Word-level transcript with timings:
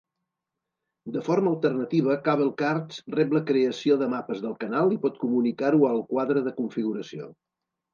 De 1.17 1.21
forma 1.27 1.51
alternativa, 1.55 2.15
CableCards 2.29 3.03
rep 3.19 3.37
la 3.39 3.45
creació 3.53 4.01
de 4.03 4.11
mapes 4.17 4.45
del 4.49 4.59
canal 4.67 4.99
i 5.01 5.01
pot 5.09 5.25
comunicar-ho 5.29 5.89
al 5.95 6.07
quadre 6.13 6.49
de 6.51 6.61
configuració. 6.63 7.35